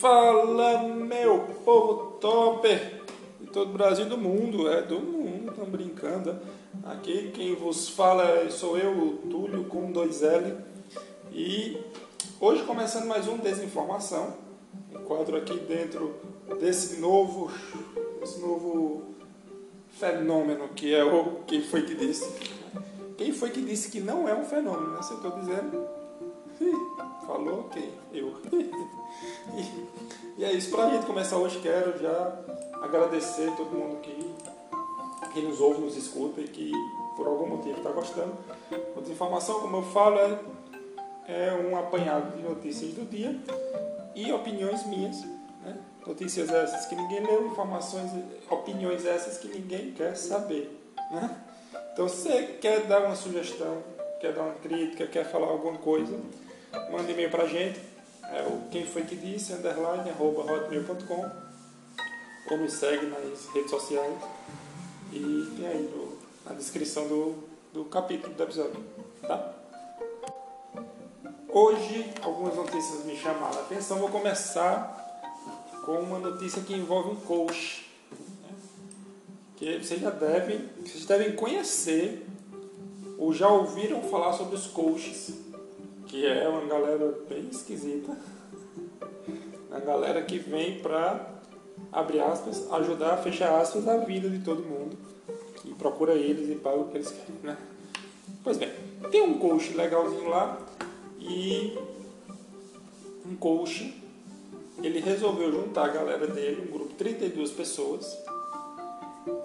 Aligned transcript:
Fala, 0.00 0.82
meu 0.82 1.40
povo 1.62 2.12
topper 2.12 3.02
de 3.38 3.48
todo 3.48 3.68
o 3.68 3.72
Brasil 3.74 4.06
do 4.06 4.16
mundo, 4.16 4.66
é 4.66 4.80
do 4.80 4.98
mundo, 4.98 5.50
estão 5.50 5.66
brincando. 5.66 6.38
Aqui 6.84 7.30
quem 7.34 7.54
vos 7.54 7.86
fala 7.90 8.48
sou 8.48 8.78
eu, 8.78 9.18
Túlio, 9.30 9.64
com 9.64 9.92
dois 9.92 10.22
L. 10.22 10.56
E 11.30 11.78
hoje 12.40 12.64
começando 12.64 13.08
mais 13.08 13.28
um 13.28 13.36
Desinformação, 13.36 14.38
um 14.90 15.00
quadro 15.00 15.36
aqui 15.36 15.58
dentro 15.58 16.14
desse 16.58 16.98
novo, 16.98 17.50
esse 18.22 18.40
novo 18.40 19.02
fenômeno 19.98 20.68
que 20.68 20.94
é 20.94 21.04
o 21.04 21.40
Quem 21.46 21.60
Foi 21.60 21.82
Que 21.82 21.94
Disse. 21.94 22.26
Quem 23.18 23.34
foi 23.34 23.50
que 23.50 23.60
disse 23.60 23.90
que 23.90 24.00
não 24.00 24.26
é 24.26 24.34
um 24.34 24.46
fenômeno, 24.46 24.94
né? 24.94 25.02
Se 25.02 25.10
eu 25.10 25.18
estou 25.18 25.32
dizendo, 25.32 25.86
falou 27.26 27.64
quem? 27.64 27.90
Eu. 28.14 28.40
e, 30.40 30.44
é 30.44 30.52
isso, 30.52 30.70
para 30.70 30.86
a 30.86 30.90
gente 30.90 31.04
começar 31.04 31.36
hoje, 31.36 31.60
quero 31.60 31.98
já 31.98 32.34
agradecer 32.80 33.54
todo 33.58 33.76
mundo 33.76 34.00
que, 34.00 34.34
que 35.34 35.42
nos 35.42 35.60
ouve, 35.60 35.82
nos 35.82 35.96
escuta 35.98 36.40
e 36.40 36.48
que 36.48 36.72
por 37.14 37.26
algum 37.26 37.46
motivo 37.46 37.76
está 37.76 37.90
gostando. 37.90 38.32
Outra 38.96 39.12
informação, 39.12 39.60
como 39.60 39.76
eu 39.76 39.82
falo, 39.82 40.18
é, 40.18 40.38
é 41.28 41.52
um 41.52 41.76
apanhado 41.76 42.34
de 42.38 42.42
notícias 42.42 42.94
do 42.94 43.04
dia 43.04 43.38
e 44.14 44.32
opiniões 44.32 44.86
minhas. 44.86 45.22
Né? 45.62 45.76
Notícias 46.06 46.48
essas 46.48 46.86
que 46.86 46.96
ninguém 46.96 47.20
leu, 47.20 47.46
informações, 47.46 48.10
opiniões 48.48 49.04
essas 49.04 49.36
que 49.36 49.48
ninguém 49.48 49.92
quer 49.92 50.16
saber. 50.16 50.74
Né? 51.10 51.36
Então, 51.92 52.08
se 52.08 52.22
você 52.22 52.42
quer 52.62 52.86
dar 52.86 53.04
uma 53.04 53.14
sugestão, 53.14 53.82
quer 54.22 54.32
dar 54.32 54.44
uma 54.44 54.54
crítica, 54.54 55.06
quer 55.06 55.30
falar 55.30 55.48
alguma 55.48 55.76
coisa, 55.76 56.18
manda 56.90 57.12
e-mail 57.12 57.30
pra 57.30 57.44
gente. 57.44 57.89
É 58.32 58.42
o 58.42 58.68
quem 58.70 58.86
foi 58.86 59.02
que 59.02 59.16
disse, 59.16 59.52
underline, 59.52 60.08
arroba 60.10 60.42
hotmail.com 60.42 61.30
ou 62.50 62.58
nos 62.58 62.72
segue 62.72 63.06
nas 63.06 63.46
redes 63.54 63.70
sociais 63.70 64.14
e 65.12 65.52
tem 65.56 65.66
aí 65.66 65.82
no, 65.94 66.16
na 66.48 66.54
descrição 66.56 67.06
do, 67.08 67.34
do 67.72 67.84
capítulo 67.84 68.34
do 68.34 68.42
episódio, 68.42 68.84
tá? 69.22 69.54
Hoje, 71.48 72.12
algumas 72.22 72.54
notícias 72.54 73.04
me 73.04 73.16
chamaram 73.16 73.58
a 73.58 73.62
atenção. 73.62 73.98
Vou 73.98 74.08
começar 74.08 74.96
com 75.84 75.98
uma 75.98 76.20
notícia 76.20 76.62
que 76.62 76.72
envolve 76.72 77.10
um 77.10 77.16
coach 77.16 77.90
que 79.56 79.78
vocês 79.78 80.00
já 80.00 80.10
devem, 80.10 80.70
vocês 80.80 81.04
devem 81.04 81.34
conhecer 81.34 82.26
ou 83.18 83.32
já 83.32 83.48
ouviram 83.48 84.00
falar 84.02 84.32
sobre 84.32 84.54
os 84.54 84.68
coaches, 84.68 85.32
que 86.10 86.26
é 86.26 86.48
uma 86.48 86.66
galera 86.66 87.16
bem 87.28 87.48
esquisita, 87.48 88.18
uma 89.70 89.78
galera 89.78 90.20
que 90.22 90.40
vem 90.40 90.80
para 90.80 91.38
abre 91.92 92.18
aspas, 92.18 92.70
ajudar, 92.72 93.16
fechar 93.18 93.60
aspas, 93.60 93.86
a 93.86 93.96
vida 93.98 94.28
de 94.28 94.40
todo 94.40 94.60
mundo, 94.60 94.98
que 95.56 95.72
procura 95.74 96.14
eles 96.14 96.50
e 96.50 96.56
paga 96.56 96.78
o 96.78 96.88
que 96.88 96.96
eles 96.96 97.10
querem, 97.10 97.40
né? 97.44 97.56
Pois 98.42 98.56
bem, 98.56 98.70
tem 99.12 99.22
um 99.22 99.38
coach 99.38 99.72
legalzinho 99.74 100.28
lá 100.28 100.58
e 101.20 101.78
um 103.24 103.36
coach, 103.36 104.02
ele 104.82 104.98
resolveu 104.98 105.52
juntar 105.52 105.84
a 105.84 105.92
galera 105.92 106.26
dele, 106.26 106.66
um 106.68 106.72
grupo 106.72 106.90
de 106.90 106.96
32 106.96 107.52
pessoas, 107.52 108.18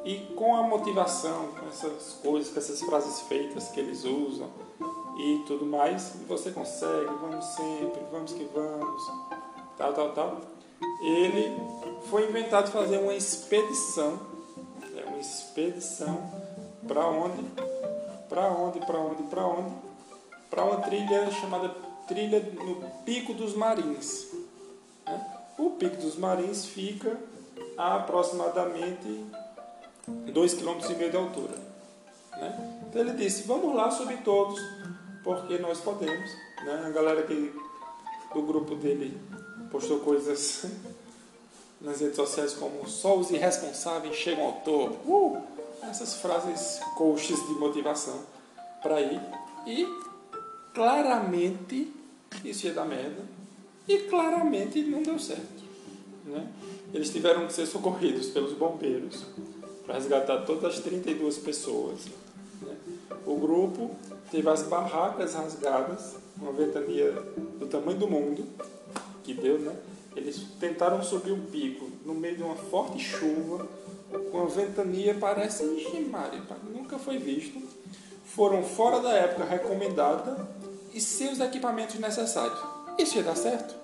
e 0.04 0.16
com 0.36 0.56
a 0.56 0.64
motivação, 0.64 1.50
com 1.50 1.68
essas 1.68 2.20
coisas, 2.24 2.52
com 2.52 2.58
essas 2.58 2.82
frases 2.82 3.22
feitas 3.22 3.70
que 3.70 3.80
eles 3.80 4.04
usam 4.04 4.50
e 5.18 5.44
tudo 5.48 5.66
mais, 5.66 6.14
você 6.28 6.52
consegue, 6.52 7.06
vamos 7.22 7.46
sempre, 7.46 8.02
vamos 8.12 8.34
que 8.34 8.44
vamos, 8.54 9.12
tal, 9.78 9.94
tal, 9.94 10.12
tal. 10.12 10.42
Ele 11.02 11.56
foi 12.10 12.28
inventado 12.30 12.72
fazer 12.72 12.98
uma 12.98 13.14
expedição, 13.14 14.20
é 14.96 15.06
uma 15.06 15.20
expedição 15.20 16.22
para 16.88 17.08
onde? 17.08 17.44
Para 18.30 18.48
onde? 18.50 18.80
Para 18.80 19.00
onde? 19.00 19.24
Para 19.24 19.48
onde? 19.48 19.76
Para 20.50 20.64
uma 20.66 20.78
trilha 20.82 21.32
chamada 21.32 21.70
trilha 22.08 22.40
no 22.40 22.76
Pico 23.04 23.34
dos 23.34 23.56
Marins. 23.56 24.28
Né? 25.06 25.26
O 25.58 25.72
Pico 25.72 25.98
dos 25.98 26.16
Marins 26.16 26.66
fica 26.66 27.18
a 27.78 27.96
aproximadamente 27.96 29.26
2,5 30.08 30.58
km 30.58 31.10
de 31.10 31.18
altura. 31.18 31.54
Né? 32.32 32.82
Então 32.88 33.02
ele 33.02 33.14
disse, 33.14 33.44
vamos 33.44 33.76
lá 33.76 33.90
subir 33.90 34.22
todos, 34.24 34.60
porque 35.26 35.58
nós 35.58 35.80
podemos. 35.80 36.32
Né? 36.64 36.84
A 36.86 36.90
galera 36.92 37.24
que, 37.24 37.52
do 38.34 38.42
grupo 38.44 38.76
dele 38.76 39.20
postou 39.72 40.00
coisas 40.00 40.66
nas 41.82 42.00
redes 42.00 42.16
sociais 42.16 42.54
como 42.54 42.88
só 42.88 43.18
os 43.18 43.32
irresponsáveis 43.32 44.16
chegam 44.16 44.46
ao 44.46 44.54
topo. 44.62 45.12
Uh, 45.12 45.56
essas 45.90 46.16
frases 46.16 46.80
coaches 46.96 47.46
de 47.48 47.54
motivação 47.56 48.22
para 48.82 49.02
ir. 49.02 49.22
E 49.68 49.86
claramente 50.74 51.92
isso 52.44 52.68
ia 52.68 52.74
dar 52.74 52.86
merda. 52.86 53.24
E 53.88 53.98
claramente 54.04 54.82
não 54.84 55.04
deu 55.04 55.20
certo. 55.20 55.64
Né? 56.24 56.48
Eles 56.94 57.10
tiveram 57.10 57.46
que 57.46 57.54
ser 57.54 57.66
socorridos 57.66 58.28
pelos 58.28 58.54
bombeiros 58.54 59.26
para 59.86 59.96
resgatar 59.96 60.44
todas 60.46 60.76
as 60.76 60.80
32 60.80 61.38
pessoas. 61.40 62.00
Né? 62.62 62.76
O 63.26 63.36
grupo 63.36 63.96
teve 64.32 64.50
as 64.50 64.64
barracas 64.64 65.34
rasgadas, 65.34 66.16
uma 66.38 66.52
ventania 66.52 67.12
do 67.60 67.68
tamanho 67.68 67.98
do 67.98 68.08
mundo, 68.08 68.46
que 69.24 69.34
deu, 69.34 69.60
né? 69.60 69.76
Eles 70.16 70.46
tentaram 70.60 71.04
subir 71.04 71.32
o 71.32 71.38
pico 71.38 71.90
no 72.06 72.14
meio 72.14 72.38
de 72.38 72.44
uma 72.44 72.56
forte 72.56 73.00
chuva, 73.00 73.68
com 74.32 74.42
a 74.42 74.46
ventania, 74.46 75.16
parece 75.20 75.64
Maria, 76.10 76.42
nunca 76.74 76.98
foi 76.98 77.18
visto. 77.18 77.62
Foram 78.26 78.64
fora 78.64 79.00
da 79.00 79.12
época 79.12 79.46
recomendada 79.46 80.48
e 80.94 81.02
sem 81.02 81.32
os 81.32 81.40
equipamentos 81.40 82.00
necessários. 82.00 82.60
Isso 82.98 83.18
ia 83.18 83.24
dar 83.24 83.36
certo? 83.36 83.76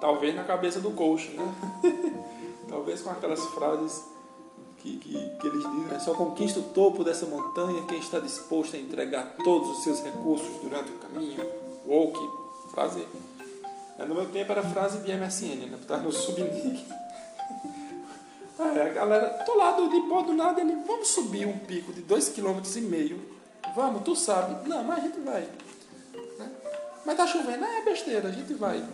Talvez 0.00 0.34
na 0.34 0.44
cabeça 0.44 0.80
do 0.80 0.92
coach, 0.92 1.30
né? 1.30 1.54
Talvez 2.68 3.00
com 3.00 3.10
aquelas 3.10 3.44
frases 3.46 4.04
que, 4.78 4.96
que, 4.96 5.30
que 5.40 5.46
eles 5.46 5.62
dizem, 5.62 5.86
né? 5.86 5.98
só 5.98 6.14
conquista 6.14 6.60
o 6.60 6.64
topo 6.64 7.04
dessa 7.04 7.26
montanha 7.26 7.82
quem 7.86 7.98
está 7.98 8.18
disposto 8.18 8.76
a 8.76 8.78
entregar 8.78 9.34
todos 9.42 9.78
os 9.78 9.84
seus 9.84 10.02
recursos 10.02 10.48
durante 10.62 10.90
o 10.90 10.98
caminho. 10.98 11.44
Ou 11.86 12.12
que 12.12 12.70
frase. 12.70 13.00
Né? 13.98 14.04
No 14.06 14.14
meu 14.14 14.26
tempo 14.26 14.52
era 14.52 14.62
frase 14.62 14.98
de 14.98 15.12
MSN, 15.12 15.66
né? 15.70 15.78
Tá 15.86 15.98
no 15.98 16.12
subnick. 16.12 16.86
É, 18.60 18.82
a 18.82 18.88
galera, 18.88 19.28
tô 19.46 19.54
lá 19.54 19.70
do, 19.70 19.88
de 19.88 20.00
pó 20.08 20.22
do 20.22 20.32
nada, 20.32 20.60
ele, 20.60 20.74
vamos 20.84 21.06
subir 21.06 21.46
um 21.46 21.56
pico 21.60 21.92
de 21.92 22.02
2,5 22.02 22.34
km. 22.34 23.16
Vamos, 23.72 24.02
tu 24.02 24.16
sabe. 24.16 24.68
Não, 24.68 24.82
mas 24.82 24.98
a 24.98 25.00
gente 25.02 25.20
vai. 25.20 25.42
Né? 26.38 26.50
Mas 27.06 27.16
tá 27.16 27.24
chovendo, 27.24 27.64
é 27.64 27.82
besteira, 27.82 28.28
a 28.28 28.32
gente 28.32 28.52
vai. 28.54 28.84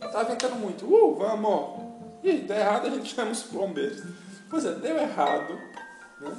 Tá 0.00 0.22
ventando 0.22 0.56
muito. 0.56 0.86
Uh, 0.86 1.16
vamos. 1.16 1.80
Ih, 2.24 2.46
tá 2.48 2.56
errado, 2.56 2.86
a 2.86 2.90
gente 2.90 3.14
chama 3.14 3.30
os 3.30 3.42
bombeiros. 3.42 4.02
Pois 4.50 4.64
é, 4.64 4.74
deu 4.74 4.96
errado. 4.98 5.54
Né? 6.20 6.36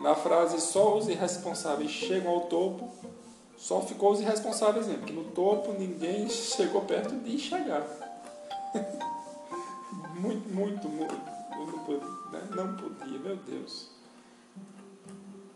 Na 0.00 0.14
frase 0.14 0.60
só 0.60 0.96
os 0.96 1.08
irresponsáveis 1.08 1.90
chegam 1.90 2.32
ao 2.32 2.42
topo, 2.42 2.88
só 3.58 3.82
ficou 3.82 4.12
os 4.12 4.20
irresponsáveis 4.20 4.86
mesmo, 4.86 5.00
porque 5.00 5.12
no 5.12 5.24
topo 5.24 5.72
ninguém 5.72 6.28
chegou 6.28 6.80
perto 6.82 7.14
de 7.16 7.36
chegar. 7.36 7.84
muito, 10.16 10.48
muito, 10.48 10.88
muito. 10.88 11.30
Não 11.50 11.78
podia, 11.84 12.08
né? 12.32 12.48
não 12.54 12.76
podia, 12.76 13.18
meu 13.18 13.36
Deus. 13.36 13.90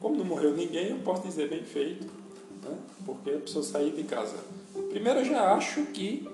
Como 0.01 0.17
não 0.17 0.25
morreu 0.25 0.55
ninguém, 0.55 0.91
eu 0.91 0.99
posso 0.99 1.23
dizer 1.23 1.49
bem 1.49 1.65
feito, 1.65 2.05
né? 2.63 2.77
porque 3.07 3.31
a 3.31 3.39
pessoa 3.39 3.65
sair 3.65 3.93
de 3.93 4.05
casa. 4.05 4.37
Primeiro, 4.91 5.21
eu 5.21 5.25
já 5.25 5.55
acho 5.55 5.87
que 5.87 6.29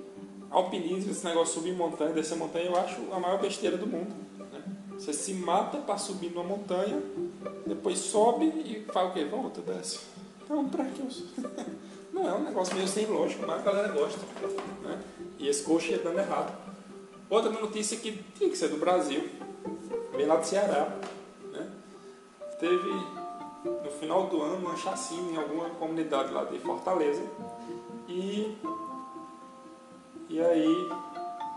alpinismo, 0.51 1.13
esse 1.13 1.25
negócio 1.25 1.55
de 1.55 1.61
subir 1.61 1.77
montanha, 1.77 2.13
descer 2.13 2.37
montanha, 2.37 2.67
eu 2.67 2.77
acho 2.77 3.01
a 3.13 3.21
maior 3.21 3.41
besteira 3.41 3.77
do 3.77 3.87
mundo. 3.87 4.30
Você 5.01 5.15
se 5.15 5.33
mata 5.33 5.79
para 5.79 5.97
subir 5.97 6.31
numa 6.31 6.45
montanha, 6.45 7.03
depois 7.65 7.99
sobe 7.99 8.45
e 8.45 8.85
fala 8.93 9.09
o 9.09 9.13
quê? 9.15 9.25
Volta, 9.25 9.63
desce. 9.63 10.01
Então, 10.45 10.69
pra 10.69 10.85
que. 10.85 11.03
Não 12.13 12.29
é 12.29 12.35
um 12.35 12.43
negócio 12.45 12.75
meio 12.75 12.87
sem 12.87 13.07
lógica, 13.07 13.47
mas 13.47 13.61
a 13.61 13.63
galera 13.63 13.89
gosta. 13.93 14.21
Né? 14.83 15.03
E 15.39 15.49
esse 15.49 15.63
coxa 15.63 15.93
ia 15.93 15.99
dando 15.99 16.19
errado. 16.19 16.55
Outra 17.31 17.51
notícia 17.51 17.97
que 17.97 18.23
tinha 18.37 18.51
que 18.51 18.59
ser 18.59 18.69
do 18.69 18.77
Brasil, 18.77 19.27
vem 20.15 20.27
lá 20.27 20.37
do 20.37 20.45
Ceará. 20.45 20.95
Né? 21.51 21.71
Teve 22.59 22.91
no 23.65 23.91
final 23.99 24.27
do 24.27 24.43
ano 24.43 24.67
uma 24.67 24.77
chacina 24.77 25.33
em 25.33 25.37
alguma 25.39 25.71
comunidade 25.71 26.31
lá 26.31 26.45
de 26.45 26.59
Fortaleza. 26.59 27.23
E, 28.07 28.55
e 30.29 30.41
aí 30.43 30.91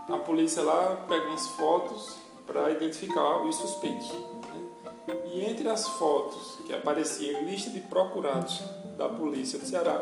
a 0.08 0.16
polícia 0.16 0.62
lá 0.62 0.96
pega 1.06 1.26
umas 1.26 1.46
fotos 1.48 2.23
para 2.46 2.70
identificar 2.70 3.42
os 3.42 3.56
suspeitos. 3.56 4.12
Né? 4.12 5.16
E 5.32 5.44
entre 5.44 5.68
as 5.68 5.88
fotos 5.88 6.58
que 6.66 6.74
apareciam 6.74 7.40
em 7.40 7.44
lista 7.44 7.70
de 7.70 7.80
procurados 7.80 8.62
da 8.96 9.08
polícia 9.08 9.58
do 9.58 9.66
Ceará, 9.66 10.00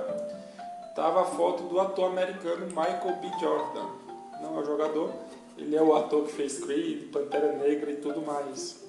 estava 0.88 1.22
a 1.22 1.24
foto 1.24 1.64
do 1.64 1.80
ator 1.80 2.10
americano 2.10 2.66
Michael 2.66 3.16
B. 3.20 3.30
Jordan, 3.40 3.86
não 4.40 4.58
é 4.58 4.62
o 4.62 4.64
jogador, 4.64 5.10
Ele 5.56 5.76
é 5.76 5.82
o 5.82 5.94
ator 5.94 6.24
que 6.24 6.32
fez 6.32 6.58
Creed, 6.64 7.10
Pantera 7.12 7.52
Negra 7.56 7.90
e 7.90 7.96
tudo 7.96 8.22
mais. 8.22 8.82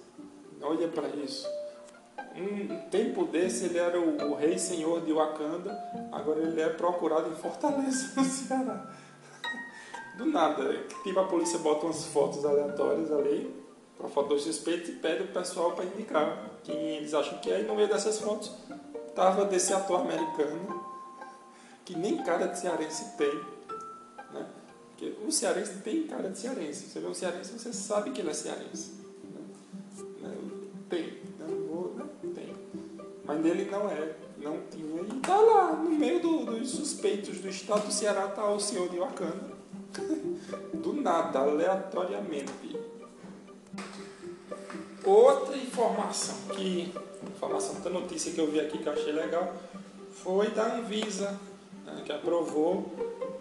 Olha 0.62 0.88
para 0.88 1.08
isso. 1.10 1.48
Um 2.36 2.90
tempo 2.90 3.26
desse 3.26 3.66
ele 3.66 3.78
era 3.78 4.00
o, 4.00 4.32
o, 4.32 4.34
rei 4.34 4.58
senhor 4.58 5.02
de 5.02 5.14
Wakanda, 5.14 5.72
agora 6.12 6.40
ele 6.40 6.60
é 6.60 6.70
procurado 6.70 7.30
em 7.30 7.36
Fortaleza, 7.36 8.14
no 8.20 8.24
Ceará. 8.24 8.90
Do 10.18 10.26
nada, 10.26 10.86
tipo 11.04 11.20
a 11.20 11.24
polícia 11.26 11.58
bota 11.60 11.86
umas 11.86 12.06
fotos 12.06 12.46
aleatórias 12.46 13.12
ali, 13.12 13.54
para 13.98 14.08
foto 14.10 14.30
do 14.30 14.40
suspeito 14.40 14.92
e 14.92 14.96
pede 14.96 15.24
o 15.24 15.28
pessoal 15.28 15.72
para 15.72 15.86
indicar 15.86 16.52
quem 16.64 16.76
eles 16.98 17.14
acham 17.14 17.40
que 17.40 17.52
é, 17.52 17.62
e 17.62 17.64
no 17.64 17.76
meio 17.76 17.88
dessas 17.88 18.20
fotos 18.20 18.52
tava 19.16 19.46
desse 19.46 19.74
ator 19.74 20.02
americano, 20.02 20.84
que 21.86 21.98
nem 21.98 22.24
cara 22.24 22.48
de 22.48 22.60
cearense 22.60 23.18
tem, 23.18 23.34
né? 24.32 24.48
Porque 24.90 25.16
o 25.26 25.32
cearense 25.32 25.80
tem 25.82 26.04
cara 26.08 26.30
de 26.30 26.38
cearense. 26.38 26.90
Você 26.90 27.00
vê 27.00 27.08
um 27.08 27.14
cearense, 27.14 27.58
você 27.58 27.74
sabe 27.74 28.12
que 28.12 28.22
ele 28.22 28.30
é 28.30 28.34
cearense. 28.34 28.92
Né? 30.22 30.32
Tem 30.90 31.24
mas 33.26 33.40
nele 33.40 33.70
não 33.72 33.90
é, 33.90 34.16
não 34.38 34.60
tinha. 34.70 35.02
E 35.02 35.20
tá 35.22 35.38
lá, 35.38 35.74
no 35.74 35.92
meio 35.92 36.22
do, 36.22 36.46
dos 36.46 36.72
suspeitos 36.72 37.40
do 37.40 37.48
estado 37.48 37.88
do 37.88 37.94
Ceará, 37.94 38.28
tá 38.28 38.50
o 38.50 38.60
senhor 38.60 38.90
de 38.90 39.00
Wakanda. 39.00 39.53
Do 40.74 40.94
nada, 40.94 41.40
aleatoriamente. 41.40 42.80
Outra 45.06 45.58
informação 45.58 46.36
que. 46.56 46.94
Informação 47.36 47.80
da 47.82 47.90
notícia 47.90 48.32
que 48.32 48.40
eu 48.40 48.52
vi 48.52 48.60
aqui 48.60 48.78
que 48.78 48.88
eu 48.88 48.94
achei 48.94 49.12
legal 49.12 49.54
foi 50.12 50.50
da 50.52 50.76
Anvisa, 50.76 51.40
né, 51.86 52.02
que 52.06 52.12
aprovou 52.12 52.92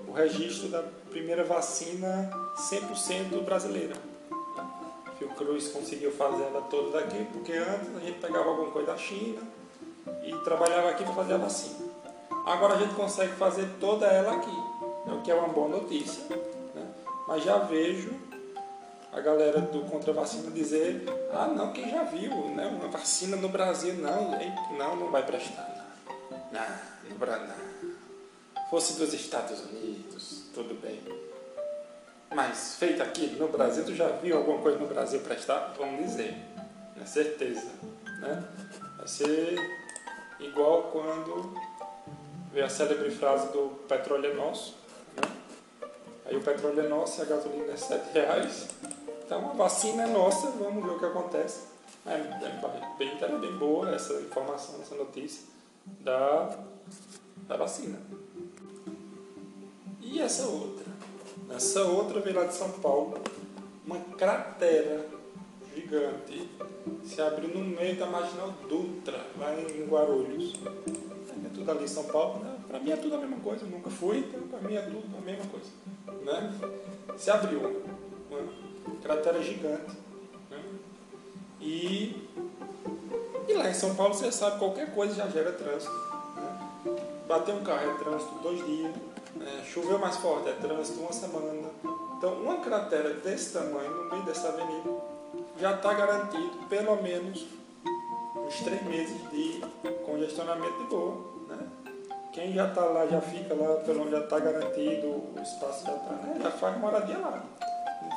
o 0.09 0.13
registro 0.13 0.69
da 0.69 0.83
primeira 1.11 1.45
vacina 1.45 2.31
100% 2.57 3.45
brasileira. 3.45 3.95
Fiocruz 5.19 5.69
conseguiu 5.69 6.13
fazer 6.13 6.43
ela 6.45 6.63
toda 6.63 7.01
daqui, 7.01 7.25
porque 7.33 7.53
antes 7.53 7.97
a 7.97 8.01
gente 8.01 8.19
pegava 8.19 8.51
alguma 8.51 8.71
coisa 8.71 8.93
da 8.93 8.99
China, 8.99 9.41
e 10.25 10.35
trabalhava 10.45 10.91
aqui 10.91 11.05
para 11.05 11.15
fazer 11.15 11.35
a 11.35 11.39
vacina. 11.39 11.93
Agora 12.45 12.75
a 12.75 12.79
gente 12.79 12.95
consegue 12.95 13.33
fazer 13.35 13.69
toda 13.79 14.07
ela 14.07 14.35
aqui, 14.35 14.57
o 15.07 15.23
que 15.23 15.31
é 15.31 15.35
uma 15.35 15.49
boa 15.49 15.69
notícia. 15.69 16.23
Né? 16.75 16.87
Mas 17.27 17.45
já 17.45 17.59
vejo 17.59 18.11
a 19.13 19.21
galera 19.21 19.61
do 19.61 19.85
contra 19.85 20.13
vacina 20.13 20.51
dizer, 20.51 21.05
ah 21.33 21.47
não, 21.47 21.73
quem 21.73 21.91
já 21.91 22.03
viu, 22.05 22.31
né? 22.49 22.67
Uma 22.67 22.89
vacina 22.89 23.37
no 23.37 23.49
Brasil, 23.49 23.95
não, 23.95 24.31
não, 24.77 24.97
não 24.97 25.11
vai 25.11 25.25
prestar. 25.25 25.69
Não, 26.51 27.11
no 27.11 27.17
Brasil. 27.17 27.55
Fosse 28.71 28.99
dos 28.99 29.13
Estados 29.13 29.61
Unidos, 29.67 30.45
tudo 30.55 30.75
bem. 30.81 31.01
Mas 32.35 32.77
feito 32.77 33.03
aqui 33.03 33.37
no 33.39 33.49
Brasil, 33.49 33.85
tu 33.85 33.95
já 33.95 34.09
viu 34.09 34.39
alguma 34.39 34.63
coisa 34.63 34.79
no 34.79 34.87
Brasil 34.87 35.21
prestar? 35.21 35.75
Vamos 35.77 36.07
dizer, 36.07 36.35
é 37.01 37.05
certeza. 37.05 37.71
Né? 38.21 38.43
Vai 38.97 39.09
ser 39.09 39.59
Igual 40.43 40.91
quando 40.91 41.55
veio 42.53 42.67
a 42.67 42.69
célebre 42.69 43.11
frase 43.13 43.53
do 43.53 43.85
petróleo 43.87 44.33
é 44.33 44.35
nosso. 44.35 44.77
Aí 46.33 46.39
o 46.39 46.41
petróleo 46.41 46.81
é 46.81 46.89
nosso 46.89 47.21
a 47.21 47.27
gasolina 47.27 47.75
é 47.75 47.77
7 47.77 48.15
reais. 48.15 48.67
Então 49.23 49.51
a 49.51 49.53
vacina 49.53 50.05
é 50.05 50.07
nossa, 50.07 50.51
vamos 50.53 50.83
ver 50.83 50.93
o 50.93 50.99
que 50.99 51.05
acontece. 51.05 51.61
É, 52.07 52.15
é 52.15 52.97
bem, 52.99 53.19
é 53.21 53.39
bem 53.39 53.53
boa 53.59 53.95
essa 53.95 54.15
informação, 54.15 54.81
essa 54.81 54.95
notícia 54.95 55.43
da, 56.01 56.59
da 57.47 57.59
vacina. 57.59 58.01
E 60.01 60.23
essa 60.23 60.47
outra? 60.47 60.87
Essa 61.55 61.83
outra 61.83 62.19
veio 62.21 62.35
lá 62.35 62.45
de 62.47 62.55
São 62.55 62.71
Paulo, 62.71 63.21
uma 63.87 64.01
cratera 64.17 65.07
gigante 65.75 66.49
se 67.05 67.21
abriu 67.21 67.51
no 67.51 67.63
meio 67.63 67.97
da 67.97 68.07
Marginal 68.07 68.55
Dutra, 68.67 69.27
lá 69.39 69.55
em 69.55 69.85
Guarulhos. 69.85 70.55
É 71.45 71.49
tudo 71.55 71.71
ali 71.71 71.85
em 71.85 71.89
São 71.89 72.05
Paulo, 72.05 72.43
né? 72.43 72.52
Para 72.73 72.81
mim 72.81 72.91
é 72.91 72.97
tudo 72.97 73.17
a 73.17 73.19
mesma 73.19 73.37
coisa, 73.37 73.67
nunca 73.67 73.91
fui, 73.91 74.21
então 74.21 74.41
para 74.49 74.61
mim 74.67 74.75
é 74.75 74.81
tudo 74.81 75.05
a 75.15 75.21
mesma 75.21 75.45
coisa. 75.45 75.67
Né? 76.25 76.55
Se 77.19 77.31
abriu 77.31 77.61
uma 77.61 78.99
cratera 79.03 79.43
gigante. 79.43 79.95
Né? 80.51 80.59
E, 81.61 82.27
e 83.47 83.53
lá 83.53 83.69
em 83.69 83.75
São 83.75 83.95
Paulo 83.95 84.15
você 84.15 84.33
sabe, 84.33 84.59
qualquer 84.59 84.95
coisa 84.95 85.15
já 85.15 85.29
gera 85.29 85.53
trânsito. 85.53 85.93
Né? 85.93 86.97
Bater 87.29 87.55
um 87.55 87.63
carro 87.63 87.91
é 87.91 87.95
trânsito 88.03 88.35
dois 88.43 88.65
dias, 88.65 88.95
né? 89.37 89.65
choveu 89.67 89.99
mais 89.99 90.17
forte 90.17 90.49
é 90.49 90.53
trânsito 90.55 91.01
uma 91.01 91.13
semana. 91.13 91.71
Então 92.17 92.33
uma 92.41 92.57
cratera 92.63 93.13
desse 93.13 93.53
tamanho 93.53 93.91
no 93.91 94.11
meio 94.11 94.23
dessa 94.23 94.49
avenida 94.49 94.91
já 95.61 95.75
está 95.75 95.93
garantido 95.93 96.57
pelo 96.71 97.03
menos 97.03 97.47
uns 98.47 98.61
três 98.61 98.83
meses 98.85 99.31
de 99.31 99.61
congestionamento 100.07 100.79
de 100.79 100.85
boa. 100.85 101.33
Né? 102.33 102.45
Quem 102.45 102.53
já 102.53 102.69
está 102.69 102.85
lá, 102.85 103.07
já 103.07 103.21
fica 103.21 103.55
lá, 103.55 103.77
pelo 103.77 104.05
menos 104.05 104.13
já 104.13 104.21
está 104.21 104.39
garantido, 104.41 105.07
o 105.09 105.35
espaço 105.43 105.87
já 105.87 105.95
está, 105.95 106.13
né? 106.15 106.41
já 106.43 106.51
faz 106.51 106.79
moradia 106.79 107.19
lá. 107.19 107.45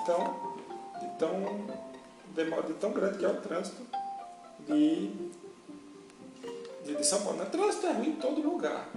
Então, 0.02 0.56
de 1.00 1.08
tão, 1.20 2.64
de 2.68 2.74
tão 2.74 2.92
grande 2.92 3.18
que 3.18 3.26
é 3.26 3.30
o 3.30 3.42
trânsito 3.42 3.82
de, 4.68 5.08
de, 6.84 6.96
de 6.96 7.04
São 7.06 7.22
Paulo. 7.22 7.42
O 7.42 7.46
trânsito 7.46 7.88
é 7.88 7.92
ruim 7.92 8.10
em 8.10 8.16
todo 8.16 8.42
lugar, 8.42 8.88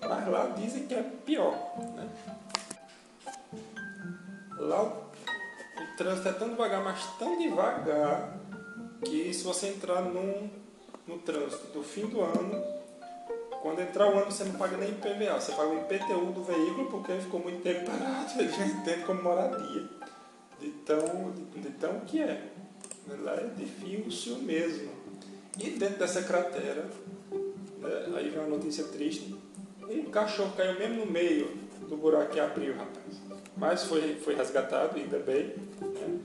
mas 0.00 0.28
lá 0.28 0.46
dizem 0.56 0.86
que 0.86 0.94
é 0.94 1.02
pior. 1.02 1.54
Né? 1.94 2.08
Lá 4.58 5.08
trânsito 5.98 6.28
é 6.28 6.32
tão 6.32 6.48
devagar, 6.48 6.82
mas 6.82 7.04
tão 7.18 7.36
devagar, 7.36 8.38
que 9.04 9.34
se 9.34 9.42
você 9.42 9.68
entrar 9.68 10.00
num, 10.02 10.48
no 11.06 11.18
trânsito 11.18 11.66
do 11.72 11.82
fim 11.82 12.06
do 12.06 12.22
ano, 12.22 12.77
quando 13.62 13.80
entrar 13.80 14.08
o 14.08 14.18
ano 14.18 14.30
você 14.30 14.44
não 14.44 14.54
paga 14.54 14.76
nem 14.76 14.90
IPVA, 14.90 15.40
você 15.40 15.52
paga 15.52 15.68
o 15.68 15.78
IPTU 15.80 16.32
do 16.32 16.42
veículo 16.42 16.90
porque 16.90 17.12
ficou 17.14 17.40
muito 17.40 17.62
tempo 17.62 17.90
parado, 17.90 18.40
ele 18.40 18.52
já 18.52 18.66
entende 18.66 19.04
como 19.04 19.22
moradia. 19.22 19.88
De 20.60 20.70
tão, 20.84 21.32
de, 21.32 21.60
de 21.60 21.70
tão 21.70 22.00
que 22.00 22.20
é. 22.20 22.50
Lá 23.20 23.34
é 23.34 23.50
difícil 23.56 24.36
mesmo. 24.38 24.90
E 25.58 25.70
dentro 25.70 25.98
dessa 25.98 26.22
cratera, 26.22 26.86
né, 27.78 28.12
aí 28.16 28.28
vem 28.28 28.40
uma 28.40 28.56
notícia 28.56 28.84
triste, 28.84 29.34
um 29.82 30.10
cachorro 30.10 30.52
caiu 30.56 30.78
mesmo 30.78 31.04
no 31.04 31.10
meio 31.10 31.56
do 31.88 31.96
buraco 31.96 32.32
que 32.32 32.40
abriu, 32.40 32.74
rapaz. 32.74 33.20
Mas 33.56 33.84
foi, 33.84 34.16
foi 34.16 34.34
resgatado, 34.34 34.96
ainda 34.96 35.18
bem. 35.18 35.54
Né? 35.80 36.18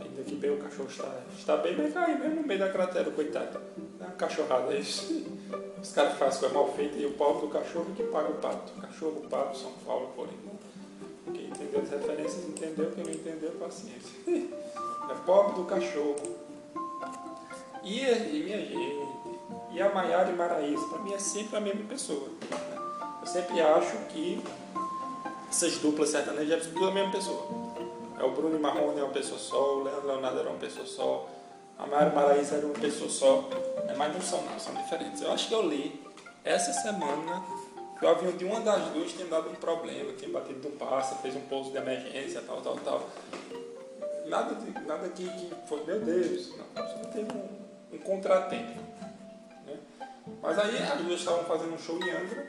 Ainda 0.00 0.22
que 0.24 0.34
bem 0.34 0.50
o 0.50 0.58
cachorro 0.58 0.88
está, 0.88 1.12
está 1.36 1.56
bem, 1.56 1.76
mas 1.76 1.92
caiu 1.92 2.18
mesmo 2.18 2.42
no 2.42 2.46
meio 2.46 2.60
da 2.60 2.68
cratera, 2.68 3.10
coitado. 3.10 3.60
É 4.00 4.04
uma 4.04 4.12
cachorrada 4.12 4.74
isso. 4.74 5.17
Os 5.80 5.92
caras 5.92 6.18
fazem 6.18 6.40
coisa 6.40 6.54
mal 6.54 6.72
feita 6.72 6.96
e 6.96 7.06
o 7.06 7.12
pobre 7.12 7.46
do 7.46 7.52
cachorro 7.52 7.86
que 7.96 8.02
paga 8.04 8.30
o 8.30 8.34
pato. 8.34 8.72
Cachorro, 8.80 9.22
pato, 9.30 9.56
São 9.56 9.72
Paulo, 9.86 10.10
porém. 10.14 10.34
Quem 11.32 11.46
entendeu 11.46 11.82
as 11.82 11.90
referências 11.90 12.44
entendeu, 12.48 12.90
quem 12.92 13.04
não 13.04 13.12
entendeu, 13.12 13.50
paciência. 13.52 14.18
É 15.10 15.14
pobre 15.24 15.54
do 15.54 15.64
cachorro. 15.64 16.16
E, 17.82 18.00
e 18.00 18.42
minha 18.44 18.58
gente, 18.58 19.08
e 19.72 19.80
a 19.80 19.88
Maiara 19.88 20.30
e 20.30 20.34
Maraísa, 20.34 20.86
para 20.88 20.98
mim 20.98 21.14
é 21.14 21.18
sempre 21.18 21.56
a 21.56 21.60
mesma 21.60 21.84
pessoa. 21.84 22.28
Né? 22.28 22.78
Eu 23.22 23.26
sempre 23.26 23.58
acho 23.58 23.96
que 24.10 24.42
essas 25.48 25.78
duplas 25.78 26.10
sertanejas 26.10 26.66
é 26.66 26.70
tudo 26.70 26.88
a 26.88 26.92
mesma 26.92 27.10
pessoa. 27.10 27.46
É 28.18 28.22
o 28.22 28.32
Bruno 28.32 28.58
Marrone 28.58 29.00
é 29.00 29.04
uma 29.04 29.12
pessoa 29.12 29.38
só, 29.38 29.76
o 29.76 29.82
Leandro 29.84 30.08
Leonardo 30.08 30.40
era 30.40 30.50
uma 30.50 30.58
pessoa 30.58 30.84
só, 30.84 31.26
a 31.78 31.86
Mara 31.86 32.10
Maraísa 32.10 32.56
era 32.56 32.66
uma 32.66 32.74
pessoa 32.74 33.08
só, 33.08 33.48
é, 33.88 33.94
mas 33.94 34.12
não 34.12 34.20
são 34.20 34.42
não, 34.42 34.58
são 34.58 34.74
diferentes. 34.74 35.22
Eu 35.22 35.32
acho 35.32 35.48
que 35.48 35.54
eu 35.54 35.62
li 35.62 36.04
essa 36.44 36.72
semana 36.72 37.42
que 37.98 38.04
o 38.04 38.08
avião 38.08 38.32
de 38.32 38.44
uma 38.44 38.60
das 38.60 38.88
duas 38.88 39.12
tinha 39.12 39.26
dado 39.26 39.48
um 39.48 39.54
problema, 39.54 40.12
tinha 40.14 40.30
batido 40.30 40.68
no 40.68 40.76
pássaro, 40.76 41.20
fez 41.22 41.36
um 41.36 41.40
pouso 41.42 41.70
de 41.70 41.76
emergência, 41.76 42.42
tal, 42.42 42.60
tal, 42.60 42.76
tal. 42.78 43.08
Nada, 44.26 44.54
de, 44.56 44.70
nada 44.86 45.08
que, 45.08 45.24
que 45.24 45.52
foi, 45.68 45.84
meu 45.84 46.00
Deus, 46.00 46.52
não, 46.56 46.86
só 46.86 47.08
teve 47.10 47.32
um, 47.32 47.94
um 47.94 47.98
contratempo. 47.98 48.80
Né? 49.64 49.76
Mas 50.42 50.58
aí 50.58 50.76
as 50.82 51.00
duas 51.00 51.20
estavam 51.20 51.44
fazendo 51.44 51.74
um 51.74 51.78
show 51.78 51.96
em 51.96 52.10
Angra, 52.10 52.48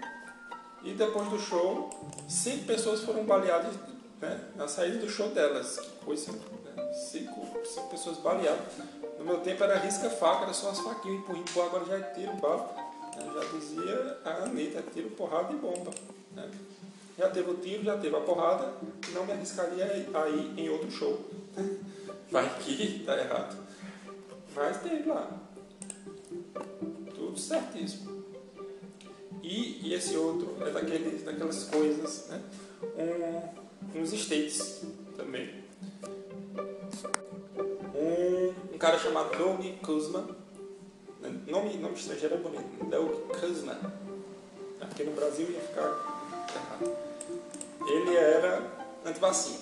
e 0.83 0.93
depois 0.93 1.29
do 1.29 1.39
show, 1.39 1.89
cinco 2.27 2.65
pessoas 2.65 3.01
foram 3.01 3.23
baleadas 3.25 3.75
né, 4.21 4.39
na 4.55 4.67
saída 4.67 4.97
do 4.97 5.09
show 5.09 5.29
delas. 5.29 5.79
Que 5.79 6.05
coisa, 6.05 6.31
né? 6.31 6.93
cinco, 6.93 7.45
cinco 7.65 7.89
pessoas 7.89 8.17
baleadas. 8.17 8.98
No 9.19 9.25
meu 9.25 9.41
tempo 9.41 9.61
era 9.65 9.77
risca-faca, 9.77 10.43
era 10.43 10.53
só 10.53 10.69
as 10.69 10.79
faquinhas, 10.79 11.19
empurra, 11.19 11.39
empurra, 11.39 11.65
agora 11.65 11.85
já 11.85 11.97
é 11.97 12.01
tiro, 12.13 12.33
bala. 12.37 12.73
Já 13.17 13.57
dizia 13.57 14.17
a 14.23 14.43
Anitta, 14.45 14.81
tiro, 14.93 15.09
porrada 15.09 15.51
e 15.51 15.57
bomba. 15.57 15.91
Né? 16.33 16.49
Já 17.17 17.29
teve 17.29 17.51
o 17.51 17.55
tiro, 17.55 17.83
já 17.83 17.97
teve 17.97 18.15
a 18.15 18.21
porrada, 18.21 18.73
não 19.13 19.25
me 19.25 19.33
arriscaria 19.33 19.85
aí 20.13 20.53
em 20.55 20.69
outro 20.69 20.89
show. 20.89 21.19
Vai 22.31 22.49
que 22.59 23.03
tá 23.05 23.17
errado. 23.17 23.57
Mas 24.55 24.81
teve 24.81 25.09
lá. 25.09 25.29
Tudo 27.13 27.37
certíssimo. 27.37 28.23
E, 29.43 29.85
e 29.85 29.93
esse 29.93 30.15
outro 30.15 30.55
é 30.65 30.71
daqueles, 30.71 31.23
daquelas 31.23 31.65
coisas, 31.65 32.27
né? 32.29 32.41
Um, 32.95 33.99
uns 33.99 34.13
States 34.13 34.83
também. 35.17 35.59
Cara 38.79 38.97
chamado 38.97 39.37
Doug 39.37 39.61
Kuzma, 39.83 40.25
nome, 41.47 41.77
nome 41.77 41.95
estrangeiro 41.95 42.35
é 42.35 42.37
bonito, 42.37 42.85
Doug 42.85 43.37
Kuzma. 43.39 43.77
Aqui 44.79 45.03
no 45.03 45.11
Brasil 45.11 45.49
ia 45.49 45.59
ficar 45.59 45.83
errado. 46.55 46.97
Ele 47.85 48.15
era 48.15 48.63
anti-vacina. 49.05 49.59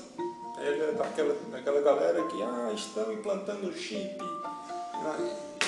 Ele 0.59 0.83
é 0.83 0.91
daquela, 0.91 1.35
daquela 1.51 1.81
galera 1.81 2.23
que 2.27 2.41
ah, 2.41 2.71
estão 2.73 3.11
implantando 3.11 3.73
chip 3.73 4.17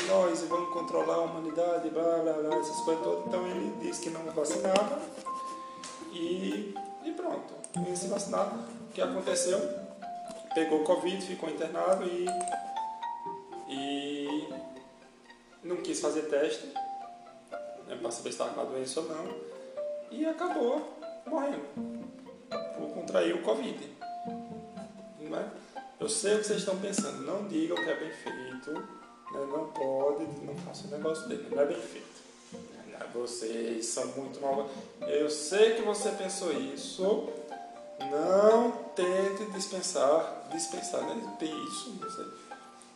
nós 0.08 0.42
vamos 0.42 0.74
controlar 0.74 1.16
a 1.16 1.22
humanidade, 1.22 1.90
blá 1.90 2.18
blá 2.18 2.34
blá, 2.34 2.58
essas 2.58 2.78
coisas 2.82 3.04
todas. 3.04 3.28
Então 3.28 3.48
ele 3.48 3.74
disse 3.82 4.02
que 4.02 4.10
não 4.10 4.24
vacinava 4.32 5.00
e, 6.12 6.76
e 7.06 7.12
pronto. 7.12 7.54
Ele 7.76 7.96
se 7.96 8.08
vacinava. 8.08 8.56
O 8.56 8.94
que 8.94 9.02
aconteceu? 9.02 9.60
Pegou 10.56 10.84
Covid, 10.84 11.24
ficou 11.24 11.50
internado 11.50 12.06
e 12.06 12.26
quis 15.90 16.00
fazer 16.00 16.22
teste 16.24 16.68
né, 17.88 17.98
para 18.00 18.12
saber 18.12 18.30
se 18.30 18.36
estava 18.36 18.54
com 18.54 18.62
a 18.62 18.66
doença 18.66 19.00
ou 19.00 19.10
não 19.10 19.36
e 20.12 20.24
acabou 20.24 21.00
morrendo 21.26 21.66
por 22.78 22.94
contrair 22.94 23.34
o 23.34 23.42
Covid. 23.42 23.92
Não 25.20 25.40
é? 25.40 25.50
Eu 26.00 26.08
sei 26.08 26.36
o 26.36 26.38
que 26.38 26.44
vocês 26.46 26.60
estão 26.60 26.78
pensando, 26.78 27.26
não 27.26 27.48
digam 27.48 27.76
que 27.76 27.90
é 27.90 27.96
bem 27.96 28.12
feito, 28.12 28.72
né? 28.72 28.88
não 29.34 29.72
pode, 29.72 30.26
não 30.46 30.56
faça 30.58 30.86
um 30.86 30.92
negócio 30.92 31.28
dele, 31.28 31.48
não 31.50 31.60
é 31.60 31.66
bem 31.66 31.82
feito. 31.82 32.08
Vocês 33.12 33.88
são 33.88 34.06
muito 34.10 34.40
mal. 34.40 34.70
Eu 35.02 35.32
sei 35.32 35.74
que 35.74 35.82
você 35.82 36.12
pensou 36.12 36.54
isso. 36.54 37.28
Não 38.12 38.72
tente 38.96 39.52
dispensar, 39.52 40.48
dispensar, 40.52 41.02
né? 41.02 41.36
Tem 41.40 41.50
isso, 41.66 41.98
não 42.00 42.10
sei. 42.12 42.26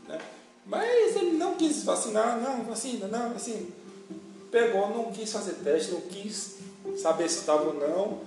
Né? 0.07 0.21
Mas 0.65 1.15
ele 1.15 1.31
não 1.31 1.55
quis 1.55 1.83
vacinar, 1.83 2.39
não, 2.39 2.63
vacina, 2.63 3.07
não, 3.07 3.33
vacina. 3.33 3.67
Pegou, 4.51 4.89
não 4.89 5.11
quis 5.11 5.31
fazer 5.31 5.53
teste, 5.55 5.91
não 5.91 6.01
quis 6.01 6.57
saber 6.97 7.29
se 7.29 7.39
estava 7.39 7.63
ou 7.63 7.73
não. 7.73 8.21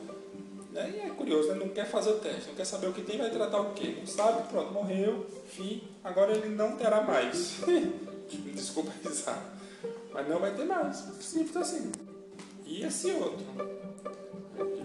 Né? 0.72 0.92
E 0.94 1.00
é 1.06 1.10
curioso, 1.10 1.48
né? 1.48 1.54
não 1.54 1.68
quer 1.70 1.88
fazer 1.88 2.10
o 2.10 2.18
teste, 2.18 2.48
não 2.48 2.54
quer 2.54 2.66
saber 2.66 2.88
o 2.88 2.92
que 2.92 3.02
tem, 3.02 3.16
vai 3.16 3.30
tratar 3.30 3.60
o 3.60 3.72
quê? 3.72 3.96
Não 3.98 4.06
sabe, 4.06 4.46
pronto, 4.48 4.72
morreu, 4.72 5.26
fim, 5.48 5.82
agora 6.04 6.32
ele 6.32 6.54
não 6.54 6.76
terá 6.76 7.00
mais. 7.00 7.60
Desculpa 8.54 8.92
risar, 9.04 9.42
mas 10.12 10.28
não 10.28 10.38
vai 10.38 10.54
ter 10.54 10.64
mais. 10.64 11.04
Simples 11.20 11.56
assim. 11.56 11.92
E 12.66 12.84
esse 12.84 13.12
outro? 13.12 13.46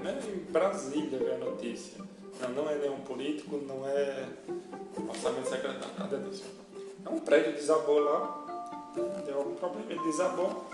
Né? 0.01 0.20
Em 0.27 0.51
Brasília 0.51 1.17
veio 1.17 1.36
a 1.36 1.38
notícia. 1.38 2.01
Não, 2.39 2.50
não 2.50 2.70
é 2.70 2.77
nenhum 2.77 3.01
político, 3.01 3.58
não 3.58 3.88
é 3.88 4.27
orçamento 5.10 5.50
secretário, 5.50 5.96
nada 5.98 6.17
disso. 6.17 6.43
É 7.05 7.10
um 7.10 7.20
prédio 7.20 7.53
desabou 7.53 8.00
lá, 8.00 8.46
deu 9.25 9.38
algum 9.38 9.55
problema, 9.55 9.91
ele 9.91 10.03
desabou, 10.03 10.65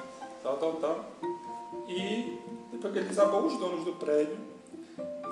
tal, 0.43 0.57
tal, 0.57 0.73
tal. 0.73 1.05
E 1.87 2.39
depois 2.71 2.93
que 2.93 2.99
ele 2.99 3.09
desabou, 3.09 3.45
os 3.45 3.57
donos 3.57 3.85
do 3.85 3.93
prédio 3.93 4.37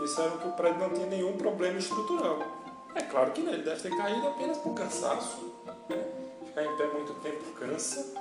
disseram 0.02 0.38
que 0.38 0.48
o 0.48 0.52
prédio 0.52 0.80
não 0.80 0.90
tinha 0.90 1.08
nenhum 1.08 1.38
problema 1.38 1.78
estrutural. 1.78 2.40
É 2.96 3.02
claro 3.02 3.32
que 3.32 3.42
não, 3.42 3.54
ele 3.54 3.64
deve 3.64 3.82
ter 3.82 3.96
caído 3.96 4.28
apenas 4.28 4.58
por 4.60 4.74
cansaço. 4.74 5.54
Né? 5.90 6.06
Ficar 6.46 6.64
em 6.64 6.78
pé 6.78 6.86
muito 6.88 7.14
tempo 7.22 7.44
cansa, 7.60 8.14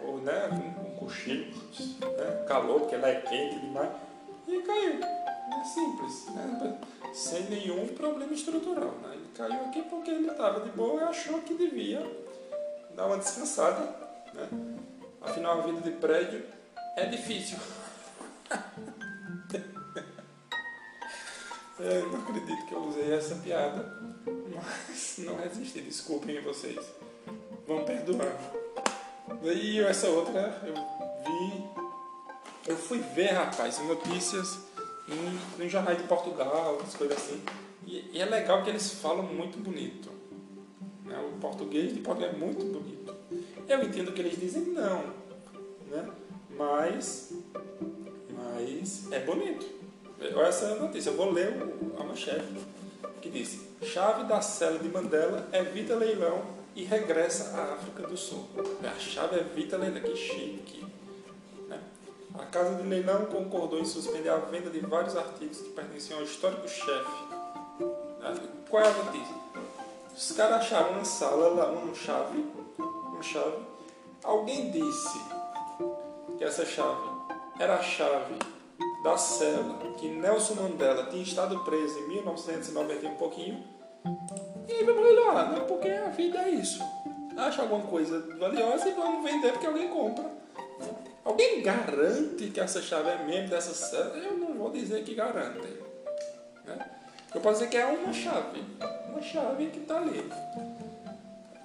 ou 0.00 0.18
né, 0.18 0.48
com, 0.48 0.84
com 0.84 1.04
cochilo, 1.04 1.52
né? 2.00 2.44
calor, 2.46 2.80
porque 2.80 2.96
lá 2.96 3.08
é 3.08 3.20
quente 3.22 3.58
demais, 3.58 3.90
e 4.46 4.62
caiu. 4.62 5.00
É 5.52 5.64
simples, 5.64 6.26
né? 6.34 6.80
sem 7.12 7.42
nenhum 7.44 7.88
problema 7.88 8.32
estrutural. 8.32 8.92
Né? 9.02 9.14
Ele 9.14 9.28
caiu 9.34 9.64
aqui 9.66 9.82
porque 9.82 10.10
ele 10.10 10.28
estava 10.28 10.60
de 10.60 10.70
boa 10.70 11.00
e 11.00 11.04
achou 11.04 11.40
que 11.42 11.54
devia 11.54 12.00
dar 12.94 13.06
uma 13.06 13.18
descansada. 13.18 13.82
Né? 14.32 14.48
Afinal, 15.20 15.58
a 15.58 15.62
vida 15.62 15.80
de 15.80 15.90
prédio 15.96 16.44
é 16.96 17.06
difícil. 17.06 17.58
Eu 21.78 22.12
não 22.12 22.20
acredito 22.20 22.66
que 22.66 22.74
eu 22.74 22.82
usei 22.82 23.10
essa 23.10 23.36
piada, 23.36 23.90
mas 24.54 25.14
não 25.16 25.38
resisti, 25.38 25.80
desculpem 25.80 26.38
vocês. 26.42 26.78
Vão 27.66 27.86
perdoar. 27.86 28.36
E 29.42 29.80
essa 29.80 30.08
outra 30.08 30.60
eu 30.62 30.74
vi. 30.74 31.64
Eu 32.66 32.76
fui 32.76 32.98
ver, 32.98 33.32
rapaz, 33.32 33.78
notícias 33.78 34.58
em, 35.08 35.64
em 35.64 35.68
jornais 35.68 35.98
de 35.98 36.04
Portugal, 36.04 36.78
as 36.82 36.94
coisas 36.94 37.16
assim. 37.16 37.42
E, 37.86 38.10
e, 38.12 38.20
é 38.20 38.24
legal 38.24 38.62
que 38.62 38.70
eles 38.70 38.94
falam 38.94 39.22
muito 39.22 39.58
bonito. 39.58 40.10
Né? 41.04 41.18
O 41.18 41.38
português 41.40 41.92
de 41.92 42.00
Portugal 42.00 42.30
é 42.30 42.36
muito 42.36 42.64
bonito. 42.64 43.14
Eu 43.68 43.82
entendo 43.82 44.12
que 44.12 44.20
eles 44.20 44.38
dizem 44.38 44.62
não, 44.66 45.04
né? 45.88 46.08
mas, 46.56 47.32
mas 48.30 49.10
é 49.12 49.20
bonito. 49.20 49.66
Olha 50.20 50.46
essa 50.46 50.74
notícia, 50.74 51.10
eu 51.10 51.16
vou 51.16 51.30
ler 51.30 51.54
a 51.98 52.04
manchete 52.04 52.44
que 53.20 53.30
diz: 53.30 53.60
Chave 53.82 54.24
da 54.24 54.40
cela 54.40 54.78
de 54.78 54.88
Mandela 54.88 55.48
evita 55.52 55.94
leilão 55.94 56.42
e 56.74 56.84
regressa 56.84 57.56
à 57.56 57.74
África 57.74 58.06
do 58.06 58.16
Sul. 58.16 58.48
A 58.84 58.98
chave 58.98 59.38
evita 59.38 59.76
leilão, 59.76 60.02
que 60.02 60.16
chique. 60.16 60.84
A 62.34 62.46
casa 62.46 62.74
de 62.76 62.88
leilão 62.88 63.26
concordou 63.26 63.78
em 63.78 63.84
suspender 63.84 64.28
a 64.28 64.36
venda 64.36 64.70
de 64.70 64.80
vários 64.80 65.16
artigos 65.16 65.60
que 65.60 65.70
pertenciam 65.70 66.18
ao 66.18 66.24
histórico 66.24 66.68
chefe. 66.68 67.28
Qual 68.68 68.82
é 68.82 68.88
a 68.88 68.92
notícia? 68.92 69.34
Os 70.16 70.32
caras 70.32 70.56
acharam 70.58 70.92
uma 70.92 71.04
sala, 71.04 71.48
lá, 71.48 71.70
uma 71.72 71.94
chave, 71.94 72.44
uma 72.78 73.22
chave. 73.22 73.56
Alguém 74.22 74.70
disse 74.70 75.18
que 76.38 76.44
essa 76.44 76.64
chave 76.64 77.08
era 77.58 77.74
a 77.74 77.82
chave 77.82 78.34
da 79.02 79.16
cela 79.16 79.78
que 79.98 80.08
Nelson 80.08 80.54
Mandela 80.54 81.06
tinha 81.06 81.22
estado 81.22 81.58
preso 81.64 81.98
em 82.00 82.08
1990 82.08 83.06
e 83.06 83.08
um 83.08 83.14
pouquinho. 83.16 83.64
E 84.68 84.72
aí 84.72 84.84
vamos 84.84 85.02
leiloar, 85.02 85.52
né? 85.52 85.60
Porque 85.60 85.88
a 85.88 86.08
vida 86.10 86.38
é 86.38 86.50
isso. 86.50 86.80
Acha 87.36 87.62
alguma 87.62 87.86
coisa 87.86 88.20
valiosa 88.38 88.88
e 88.88 88.92
vamos 88.92 89.24
vender 89.24 89.52
porque 89.52 89.66
alguém 89.66 89.88
compra. 89.88 90.39
Alguém 91.30 91.62
garante 91.62 92.50
que 92.50 92.60
essa 92.60 92.82
chave 92.82 93.08
é 93.08 93.24
mesmo 93.24 93.50
dessa 93.50 93.72
cela? 93.72 94.16
Eu 94.16 94.36
não 94.36 94.54
vou 94.54 94.70
dizer 94.70 95.04
que 95.04 95.14
garante. 95.14 95.68
Né? 96.64 96.90
Eu 97.32 97.40
posso 97.40 97.60
dizer 97.60 97.70
que 97.70 97.76
é 97.76 97.86
uma 97.86 98.12
chave. 98.12 98.64
Uma 99.08 99.22
chave 99.22 99.66
que 99.66 99.78
está 99.78 99.98
ali. 99.98 100.28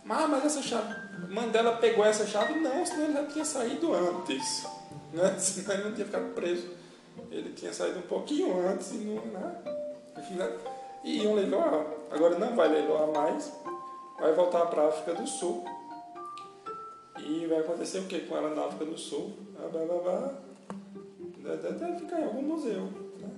Mas, 0.03 0.29
mas 0.29 0.45
essa 0.45 0.61
chave, 0.61 0.93
Mandela 1.29 1.77
pegou 1.77 2.05
essa 2.05 2.27
chave? 2.27 2.59
Não, 2.59 2.85
senão 2.85 3.05
ele 3.05 3.13
já 3.13 3.25
tinha 3.25 3.45
saído 3.45 3.91
antes. 3.93 4.67
Né? 5.11 5.33
Senão 5.39 5.73
ele 5.73 5.83
não 5.85 5.93
tinha 5.93 6.05
ficado 6.05 6.35
preso 6.35 6.85
ele 7.31 7.53
tinha 7.53 7.73
saído 7.73 7.99
um 7.99 8.03
pouquinho 8.03 8.67
antes 8.67 8.91
e 8.91 8.97
não. 8.97 9.15
Né? 9.15 10.59
E 11.03 11.23
iam 11.23 11.33
leiloar. 11.33 11.85
Agora 12.11 12.37
não 12.37 12.55
vai 12.55 12.67
leiloar 12.67 13.07
mais. 13.07 13.51
Vai 14.19 14.33
voltar 14.33 14.65
para 14.67 14.83
a 14.83 14.87
África 14.87 15.13
do 15.13 15.27
Sul. 15.27 15.65
E 17.25 17.47
vai 17.47 17.59
acontecer 17.59 17.99
o 17.99 18.03
que 18.03 18.21
com 18.21 18.37
ela 18.37 18.53
na 18.53 18.65
África 18.65 18.85
do 18.85 18.97
Sul? 18.97 19.33
Deve 21.43 21.99
ficar 21.99 22.21
em 22.21 22.23
algum 22.23 22.41
museu. 22.43 22.81
Né? 23.19 23.29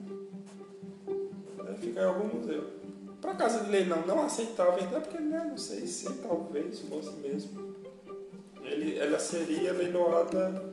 Deve 1.64 1.78
ficar 1.88 2.02
em 2.02 2.06
algum 2.06 2.38
museu. 2.38 2.66
Para 3.22 3.34
casa 3.36 3.64
de 3.64 3.72
leilão 3.72 4.06
não 4.06 4.22
aceitava 4.22 4.78
vender, 4.78 5.00
porque 5.02 5.20
né, 5.20 5.48
não 5.50 5.58
sei 5.58 5.88
se 5.88 6.12
talvez 6.16 6.82
fosse 6.82 7.12
mesmo. 7.18 7.76
Ele, 8.62 9.00
ela 9.00 9.18
seria 9.18 9.72
leiloada 9.72 10.64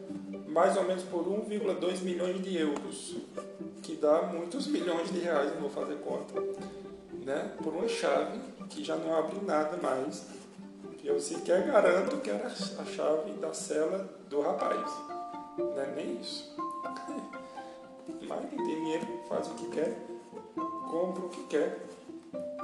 mais 0.48 0.76
ou 0.76 0.84
menos 0.84 1.04
por 1.04 1.24
1,2 1.24 2.02
milhões 2.02 2.42
de 2.42 2.56
euros, 2.56 3.16
que 3.82 3.96
dá 3.96 4.22
muitos 4.22 4.66
milhões 4.66 5.10
de 5.12 5.20
reais, 5.20 5.52
não 5.54 5.62
vou 5.62 5.70
fazer 5.70 5.96
conta, 5.96 6.40
né? 7.24 7.52
por 7.62 7.72
uma 7.72 7.88
chave 7.88 8.38
que 8.68 8.84
já 8.84 8.96
não 8.96 9.14
abre 9.16 9.44
nada 9.44 9.76
mais. 9.76 10.26
Eu 11.04 11.20
sequer 11.20 11.66
garanto 11.66 12.16
que 12.22 12.30
era 12.30 12.46
a 12.46 12.84
chave 12.86 13.32
da 13.34 13.52
cela 13.52 14.08
do 14.30 14.40
rapaz. 14.40 14.90
Não 15.58 15.78
é 15.78 15.86
nem 15.94 16.18
isso. 16.18 16.56
Mas 18.26 18.48
tem 18.48 18.64
dinheiro 18.64 19.06
faz 19.28 19.46
o 19.48 19.54
que 19.54 19.68
quer, 19.68 19.94
compra 20.90 21.26
o 21.26 21.28
que 21.28 21.44
quer. 21.44 21.86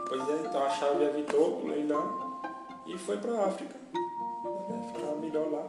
Pois 0.09 0.29
é, 0.31 0.47
então 0.47 0.65
a 0.65 0.71
chave 0.71 1.05
evitou 1.05 1.61
o 1.61 1.67
leilão 1.67 2.41
e 2.87 2.97
foi 2.97 3.19
para 3.19 3.33
a 3.33 3.47
África. 3.47 3.77
Né? 3.93 4.91
Ficar 4.95 5.17
melhor 5.17 5.51
lá. 5.51 5.69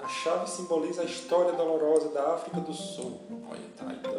A 0.00 0.06
chave 0.06 0.48
simboliza 0.48 1.02
a 1.02 1.04
história 1.04 1.54
dolorosa 1.54 2.08
da 2.10 2.34
África 2.34 2.60
do 2.60 2.72
Sul. 2.72 3.20
Olha, 3.50 3.60
tá 3.76 3.86
aí. 3.88 4.13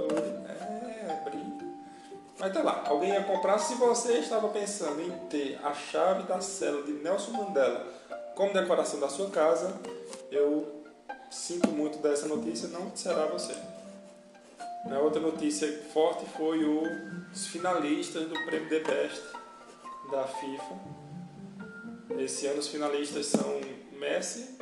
Mas 2.45 2.53
tá 2.53 2.61
lá, 2.61 2.83
alguém 2.85 3.09
ia 3.09 3.23
comprar. 3.23 3.57
Se 3.57 3.73
você 3.73 4.19
estava 4.19 4.47
pensando 4.49 5.01
em 5.01 5.09
ter 5.29 5.59
a 5.63 5.73
chave 5.73 6.27
da 6.27 6.39
cela 6.39 6.83
de 6.83 6.91
Nelson 6.91 7.31
Mandela 7.31 7.87
como 8.35 8.53
decoração 8.53 8.99
da 8.99 9.09
sua 9.09 9.31
casa, 9.31 9.73
eu 10.31 10.83
sinto 11.31 11.71
muito 11.71 11.97
dessa 11.97 12.27
notícia, 12.27 12.67
não 12.67 12.95
será 12.95 13.25
você. 13.25 13.55
A 14.91 14.99
outra 14.99 15.19
notícia 15.19 15.67
forte 15.91 16.23
foi 16.37 16.63
os 16.63 17.47
finalistas 17.47 18.27
do 18.27 18.35
prêmio 18.45 18.69
The 18.69 18.79
Best 18.81 19.23
da 20.11 20.27
FIFA. 20.27 20.75
Esse 22.19 22.45
ano 22.45 22.59
os 22.59 22.67
finalistas 22.67 23.25
são 23.25 23.59
Messi, 23.93 24.55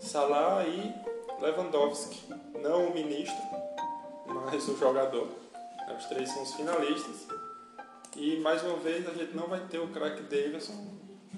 Salah 0.00 0.66
e 0.66 0.92
Lewandowski. 1.40 2.24
Não 2.60 2.88
o 2.88 2.92
ministro, 2.92 3.38
mas 4.26 4.66
o 4.66 4.76
jogador. 4.76 5.43
Os 5.92 6.06
três 6.06 6.30
são 6.30 6.42
os 6.42 6.54
finalistas. 6.54 7.26
E 8.16 8.38
mais 8.40 8.62
uma 8.62 8.76
vez 8.76 9.06
a 9.08 9.12
gente 9.12 9.36
não 9.36 9.48
vai 9.48 9.60
ter 9.66 9.78
o 9.78 9.88
craque 9.88 10.22
Davidson 10.22 10.86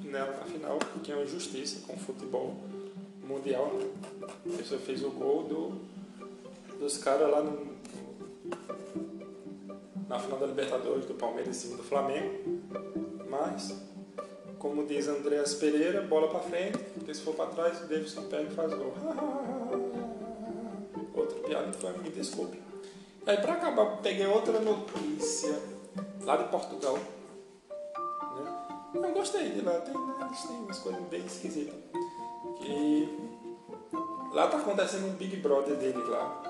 nela 0.04 0.36
na 0.36 0.44
final, 0.44 0.78
que 1.02 1.10
é 1.10 1.14
uma 1.14 1.24
injustiça 1.24 1.86
com 1.86 1.94
o 1.94 1.98
futebol 1.98 2.54
mundial. 3.22 3.72
Ele 4.44 4.64
só 4.64 4.76
fez 4.78 5.02
o 5.02 5.10
gol 5.10 5.44
do, 5.44 5.80
dos 6.78 6.98
caras 6.98 7.30
lá 7.30 7.42
no, 7.42 7.76
na 10.08 10.18
final 10.18 10.38
da 10.38 10.46
Libertadores, 10.46 11.06
do 11.06 11.14
Palmeiras 11.14 11.56
em 11.56 11.58
cima 11.58 11.76
do 11.76 11.82
Flamengo. 11.82 12.60
Mas, 13.28 13.74
como 14.58 14.86
diz 14.86 15.08
Andreas 15.08 15.54
Pereira, 15.54 16.02
bola 16.02 16.28
para 16.28 16.40
frente, 16.40 16.78
porque 16.94 17.14
se 17.14 17.22
for 17.22 17.34
para 17.34 17.46
trás, 17.46 17.82
o 17.82 17.86
Davidson 17.86 18.24
pega 18.24 18.44
e 18.44 18.54
faz 18.54 18.72
gol. 18.72 18.94
Outra 21.14 21.38
piada 21.40 21.72
foi 21.72 21.92
me 21.98 22.10
desculpe. 22.10 22.60
Aí, 23.26 23.36
para 23.38 23.54
acabar, 23.54 23.96
peguei 24.02 24.24
outra 24.24 24.60
notícia 24.60 25.60
lá 26.22 26.36
de 26.36 26.44
Portugal. 26.44 26.94
Né? 26.94 28.68
Eu 28.94 29.12
gostei 29.12 29.50
de 29.50 29.62
lá, 29.62 29.80
tem, 29.80 29.94
eles 29.94 30.42
têm 30.42 30.56
umas 30.58 30.78
coisas 30.78 31.02
bem 31.06 31.26
esquisitas. 31.26 31.74
Que 32.60 33.18
lá 34.32 34.46
tá 34.46 34.58
acontecendo 34.58 35.08
um 35.08 35.14
Big 35.14 35.36
Brother 35.38 35.74
dele 35.74 36.04
lá. 36.04 36.40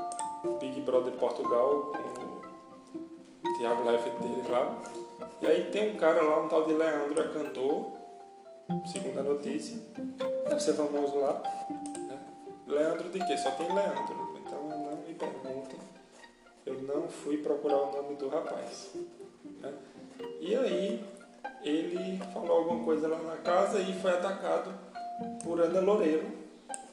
Big 0.60 0.82
Brother 0.82 1.14
Portugal 1.14 1.92
com 3.42 3.48
o 3.48 3.58
Thiago 3.58 3.88
Leifert 3.88 4.18
dele 4.18 4.46
lá. 4.50 4.76
E 5.40 5.46
aí 5.46 5.70
tem 5.70 5.94
um 5.94 5.96
cara 5.96 6.20
lá, 6.20 6.42
um 6.42 6.48
tal 6.48 6.64
de 6.64 6.74
Leandro, 6.74 7.18
é 7.18 7.28
cantor, 7.28 7.86
segundo 8.92 9.18
a 9.18 9.22
notícia. 9.22 9.78
Deve 10.46 10.60
ser 10.60 10.74
famoso 10.74 11.16
lá. 11.20 11.42
Né? 12.06 12.18
Leandro 12.66 13.08
de 13.08 13.18
quê? 13.26 13.34
Só 13.38 13.50
tem 13.52 13.74
Leandro. 13.74 14.35
Eu 16.66 16.82
não 16.82 17.08
fui 17.08 17.38
procurar 17.38 17.76
o 17.76 17.92
nome 17.92 18.16
do 18.16 18.28
rapaz. 18.28 18.90
Né? 19.60 19.72
E 20.40 20.56
aí 20.56 21.04
ele 21.62 22.20
falou 22.34 22.58
alguma 22.58 22.84
coisa 22.84 23.06
lá 23.06 23.18
na 23.18 23.36
casa 23.36 23.80
e 23.80 23.92
foi 24.00 24.10
atacado 24.10 24.74
por 25.44 25.60
Ana 25.60 25.80
Loureiro, 25.80 26.26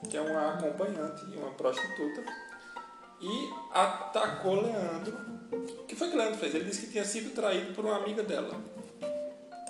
que 0.07 0.15
é 0.15 0.21
uma 0.21 0.53
acompanhante 0.53 1.25
e 1.31 1.37
uma 1.37 1.51
prostituta, 1.51 2.23
e 3.19 3.49
atacou 3.73 4.61
Leandro. 4.61 5.17
O 5.51 5.85
que 5.85 5.95
foi 5.95 6.09
que 6.09 6.17
Leandro 6.17 6.37
fez? 6.37 6.53
Ele 6.53 6.65
disse 6.65 6.85
que 6.85 6.91
tinha 6.91 7.05
sido 7.05 7.33
traído 7.33 7.73
por 7.73 7.83
uma 7.83 7.97
amiga 7.97 8.21
dela. 8.21 8.55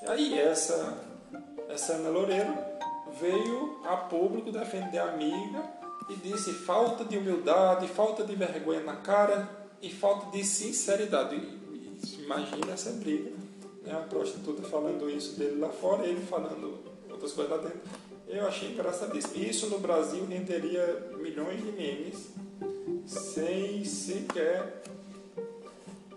E 0.01 0.09
aí 0.09 0.39
essa, 0.39 0.97
essa 1.69 1.93
Ana 1.93 2.09
Loureiro 2.09 2.53
veio 3.19 3.81
a 3.85 3.95
público 3.95 4.51
defender 4.51 4.97
a 4.97 5.13
amiga 5.13 5.63
e 6.09 6.15
disse 6.15 6.51
falta 6.51 7.05
de 7.05 7.17
humildade, 7.17 7.87
falta 7.87 8.23
de 8.25 8.35
vergonha 8.35 8.81
na 8.81 8.97
cara 8.97 9.62
e 9.83 9.89
falta 9.91 10.35
de 10.35 10.43
sinceridade. 10.45 11.35
Imagina 12.17 12.71
essa 12.71 12.91
briga. 12.91 13.31
Né? 13.83 13.91
A 13.91 13.99
prostituta 13.99 14.63
falando 14.63 15.09
isso 15.09 15.37
dele 15.37 15.59
lá 15.59 15.69
fora, 15.69 16.07
ele 16.07 16.21
falando 16.21 16.79
outras 17.11 17.33
coisas 17.33 17.51
lá 17.51 17.57
dentro. 17.61 17.81
Eu 18.29 18.47
achei 18.47 18.71
engraçadíssimo. 18.71 19.43
Isso 19.43 19.67
no 19.67 19.79
Brasil 19.79 20.25
renderia 20.25 21.11
milhões 21.17 21.61
de 21.61 21.71
memes 21.73 22.29
sem 23.05 23.83
sequer. 23.83 24.83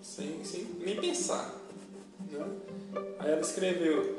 sem, 0.01 0.45
sem 0.45 0.65
nem 0.79 0.97
pensar. 1.01 1.53
Né? 2.31 2.47
Aí 3.19 3.33
ela 3.33 3.41
escreveu: 3.41 4.17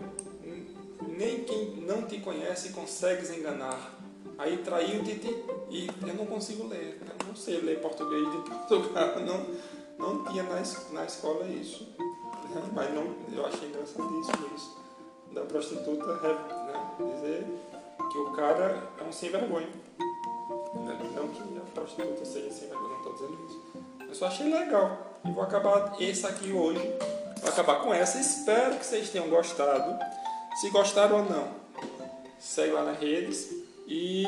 Nem 1.07 1.45
quem 1.45 1.77
não 1.77 2.01
te 2.01 2.19
conhece 2.19 2.69
consegues 2.69 3.31
enganar. 3.31 3.97
Aí 4.38 4.57
traiu-te 4.57 5.21
e 5.69 5.88
eu 6.05 6.13
não 6.15 6.25
consigo 6.25 6.67
ler. 6.67 6.99
Sei 7.38 7.62
ler 7.62 7.80
português 7.80 8.30
de 8.32 8.38
Portugal. 8.50 9.19
Não, 9.21 9.45
não 9.97 10.23
tinha 10.26 10.43
na, 10.43 10.62
na 10.91 11.06
escola 11.06 11.47
isso. 11.47 11.88
Mas 12.73 12.93
não, 12.93 13.15
eu 13.34 13.45
achei 13.45 13.67
engraçadíssimo 13.67 14.50
isso. 14.56 14.78
Da 15.32 15.41
prostituta 15.41 16.06
né, 16.15 16.38
dizer 17.00 17.47
que 18.12 18.17
o 18.17 18.32
cara 18.34 18.89
é 19.00 19.04
um 19.04 19.12
sem 19.12 19.30
vergonha. 19.30 19.67
Não 20.76 21.28
que 21.30 21.58
a 21.58 21.71
prostituta 21.73 22.26
seja 22.26 22.52
sem 22.52 22.69
vergonha, 22.69 22.89
não 22.89 22.97
estou 22.97 23.13
dizendo 23.13 23.45
isso. 23.47 23.62
Eu 24.08 24.15
só 24.15 24.28
achei 24.28 24.54
legal. 24.54 25.19
E 25.26 25.32
vou 25.32 25.43
acabar 25.43 25.95
esse 26.00 26.26
aqui 26.26 26.52
hoje. 26.52 26.82
Vou 27.41 27.50
acabar 27.50 27.82
com 27.82 27.93
essa. 27.93 28.19
Espero 28.19 28.78
que 28.78 28.86
vocês 28.86 29.10
tenham 29.10 29.30
gostado. 29.30 29.97
Se 30.62 30.69
gostaram 30.69 31.17
ou 31.17 31.26
não, 31.26 31.50
segue 32.39 32.71
lá 32.71 32.84
nas 32.84 33.00
redes 33.00 33.50
e 33.88 34.26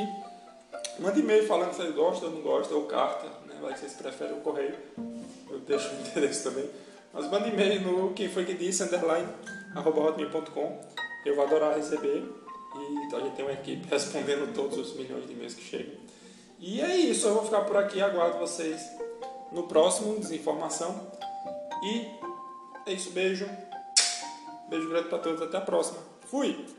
manda 0.99 1.19
e-mail 1.19 1.47
falando 1.47 1.71
se 1.71 1.77
vocês 1.77 1.95
gostam 1.95 2.29
ou 2.29 2.35
não 2.35 2.41
gostam, 2.41 2.77
ou 2.77 2.85
carta, 2.85 3.25
né? 3.47 3.57
Vai 3.61 3.73
que 3.73 3.79
vocês 3.79 3.93
preferem 3.93 4.37
o 4.37 4.41
correio. 4.41 4.75
Eu 5.49 5.59
deixo 5.59 5.89
o 5.89 6.07
endereço 6.07 6.43
também. 6.43 6.69
Mas 7.13 7.29
manda 7.29 7.47
e-mail 7.47 7.81
no 7.81 8.13
quem 8.13 8.29
foi 8.29 8.45
que 8.45 8.53
disse, 8.53 8.83
underline, 8.83 9.27
arroba 9.75 10.01
hotmail.com. 10.01 10.81
Eu 11.25 11.35
vou 11.35 11.45
adorar 11.45 11.75
receber. 11.75 12.23
E 12.75 13.15
a 13.15 13.19
gente 13.19 13.35
tem 13.35 13.45
uma 13.45 13.53
equipe 13.53 13.87
respondendo 13.89 14.53
todos 14.53 14.77
os 14.77 14.95
milhões 14.95 15.25
de 15.25 15.33
e-mails 15.33 15.55
que 15.55 15.63
chegam. 15.63 15.95
E 16.59 16.81
é 16.81 16.95
isso, 16.95 17.27
eu 17.27 17.35
vou 17.35 17.45
ficar 17.45 17.61
por 17.61 17.77
aqui, 17.77 18.01
aguardo 18.01 18.37
vocês 18.37 18.81
no 19.51 19.63
próximo 19.63 20.19
Desinformação. 20.19 21.09
E 21.83 22.07
é 22.85 22.93
isso, 22.93 23.11
beijo. 23.11 23.49
Beijo 24.69 24.89
grande 24.89 25.07
para 25.07 25.19
todos, 25.19 25.41
até 25.41 25.57
a 25.57 25.61
próxima. 25.61 25.99
Fui! 26.25 26.78